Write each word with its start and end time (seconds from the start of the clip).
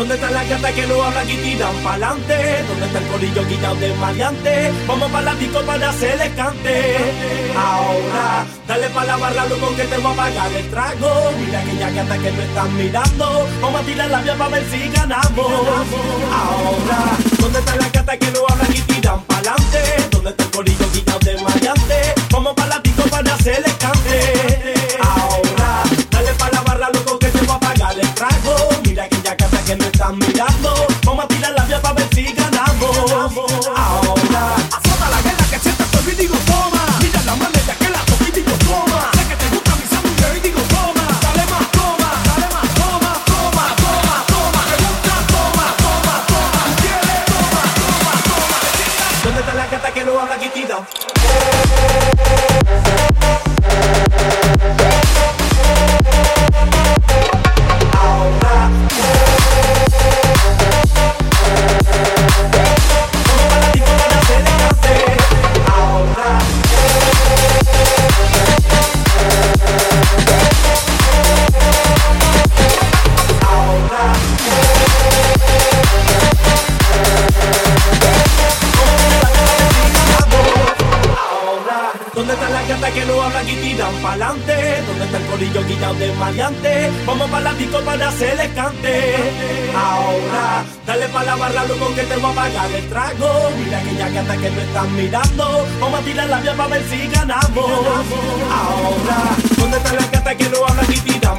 ¿Dónde 0.00 0.14
está 0.14 0.30
la 0.30 0.42
gata 0.44 0.72
que 0.72 0.86
no 0.86 1.02
habla 1.02 1.24
y 1.24 1.36
tiran 1.36 1.76
pa'lante? 1.84 2.64
¿Dónde 2.66 2.86
está 2.86 2.98
el 3.00 3.06
corillo 3.08 3.46
quitado 3.46 3.74
de 3.74 3.92
maleante? 3.96 4.72
Vamos 4.86 5.10
para 5.10 5.24
la 5.26 5.34
disco 5.34 5.60
para 5.60 5.90
hacerle 5.90 6.30
cante. 6.34 6.96
Ahora, 7.54 8.46
dale 8.66 8.88
pa' 8.88 9.04
la 9.04 9.16
barra, 9.18 9.44
loco, 9.44 9.76
que 9.76 9.84
te 9.84 9.98
voy 9.98 10.10
a 10.10 10.16
pagar 10.16 10.52
el 10.54 10.70
trago. 10.70 11.32
Mira 11.38 11.60
aquella 11.60 11.90
gata 11.90 12.16
que 12.16 12.32
me 12.32 12.44
están 12.44 12.76
mirando. 12.78 13.46
Vamos 13.60 13.80
a 13.82 13.84
tirar 13.84 14.10
la 14.10 14.22
vía 14.22 14.34
para 14.36 14.50
ver 14.52 14.64
si 14.70 14.88
ganamos. 14.88 15.52
Están 30.00 30.18
mirando. 30.18 30.86
Vamos 31.04 31.24
a 31.26 31.28
tirar 31.28 31.52
la 31.52 31.64
vía 31.66 31.82
para 31.82 31.94
ver 31.94 32.08
si 32.14 32.32
ganamos. 32.32 32.96
Ahora, 33.76 34.56
azota 34.72 35.10
la 35.10 35.20
guerra 35.20 35.44
que 35.50 35.58
sienta 35.58 35.84
el 35.84 36.08
y 36.08 36.16
digo 36.16 36.36
toma. 36.46 36.86
Mira 37.02 37.22
la 37.26 37.36
manera 37.36 37.74
que 37.78 37.88
la 37.90 38.00
toqué 38.08 38.28
y 38.28 38.32
digo 38.32 38.52
toma. 38.64 39.10
Sé 39.12 39.28
que 39.28 39.36
te 39.36 39.48
gusta 39.52 39.76
mi 39.76 39.84
sándwich 39.92 40.36
y 40.38 40.40
digo 40.40 40.62
toma. 40.72 41.04
Dale 41.20 41.44
más, 41.52 41.66
toma, 41.76 42.08
dale 42.28 42.48
más, 42.54 42.68
toma, 42.80 43.12
toma, 43.28 43.64
toma, 43.84 44.14
toma. 44.32 44.60
Me 44.70 44.76
gusta, 44.88 45.14
toma, 45.34 45.66
toma, 45.84 46.14
toma. 46.32 46.62
¿Quieres? 46.80 47.20
Toma, 47.32 47.62
toma, 47.80 48.12
toma. 48.30 48.56
¿Dónde 49.24 49.40
está 49.40 49.52
la 49.54 49.66
gata 49.66 49.92
que 49.92 50.04
no 50.04 50.18
habla 50.18 50.38
quitida? 50.38 50.76
Pa'lante? 84.02 84.82
¿Dónde 84.86 85.04
está 85.04 85.18
el 85.18 85.26
corillo 85.26 85.66
quitado 85.66 85.94
de 85.94 86.12
maleante? 86.14 86.90
Vamos 87.06 87.30
para 87.30 87.44
la 87.44 87.54
disco 87.54 87.80
para 87.80 88.08
hacerle 88.08 88.50
cante. 88.54 89.14
Ahora, 89.76 90.64
dale 90.86 91.08
pa' 91.08 91.24
la 91.24 91.36
barra, 91.36 91.64
loco, 91.64 91.94
que 91.94 92.02
te 92.02 92.16
voy 92.16 92.32
a 92.32 92.34
pagar 92.34 92.70
el 92.72 92.88
trago. 92.88 93.50
Mira 93.58 93.78
aquella 93.78 94.08
gata 94.08 94.36
que 94.36 94.50
me 94.50 94.62
están 94.62 94.96
mirando. 94.96 95.66
Vamos 95.80 96.00
a 96.00 96.02
tirar 96.02 96.28
la 96.28 96.40
vía 96.40 96.54
para 96.54 96.68
ver 96.68 96.82
si 96.90 97.08
ganamos. 97.08 97.70
Ahora, 98.60 99.18
¿dónde 99.56 99.76
está 99.76 99.92
la 99.92 100.06
gata 100.06 100.34
que 100.34 100.48
no 100.48 100.66
habla 100.66 100.82
y 100.88 100.98
tiran 101.00 101.29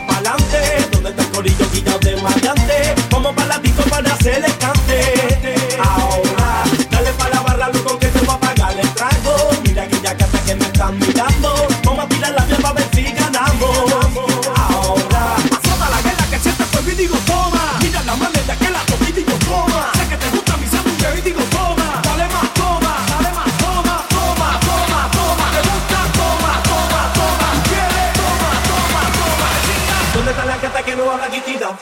que 30.83 30.95
no 30.95 31.11
habla 31.11 31.27
quitida? 31.29 31.77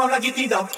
Habla 0.00 0.20
quitida? 0.20 0.68